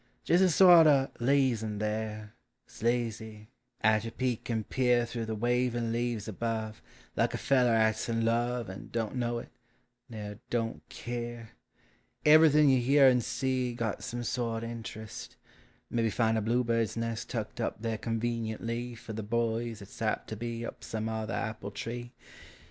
Jes' 0.25 0.41
a 0.41 0.49
sort 0.49 0.87
o' 0.87 1.11
laze 1.19 1.61
in' 1.61 1.77
there— 1.77 2.33
S' 2.67 2.81
lazy, 2.81 3.49
'at 3.83 4.03
you 4.03 4.09
peek 4.09 4.49
and 4.49 4.67
peer 4.67 5.05
Through 5.05 5.25
the 5.27 5.35
waviif 5.37 5.75
leaves 5.91 6.27
above. 6.27 6.81
Like 7.15 7.35
a 7.35 7.37
feller 7.37 7.75
'ats 7.75 8.09
in 8.09 8.25
love 8.25 8.67
And 8.67 8.91
don't 8.91 9.13
know 9.13 9.41
il, 9.41 9.45
ner 10.09 10.39
don't 10.49 10.81
keer! 10.89 11.51
Ever'thing 12.25 12.69
yon 12.71 12.81
hear 12.81 13.07
ami 13.11 13.19
sec 13.19 13.75
Got 13.75 14.03
some 14.03 14.23
sorl 14.23 14.63
o' 14.65 14.67
interest— 14.67 15.35
Maybe 15.91 16.09
find 16.09 16.35
a 16.35 16.41
bluebird's 16.41 16.95
Des1 16.95 17.27
Tucked 17.27 17.61
up 17.61 17.79
there 17.83 17.99
conveeneiillv 17.99 19.05
Per 19.05 19.13
the 19.13 19.21
boys 19.21 19.81
'a 19.81 19.83
is 19.83 20.01
apt 20.01 20.31
lo 20.31 20.37
be 20.39 20.65
lip 20.65 20.83
some 20.83 21.05
oilier 21.05 21.29
apple 21.29 21.71
I 21.75 21.79
Pee 21.79 22.11